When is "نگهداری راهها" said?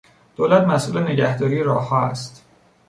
1.03-2.01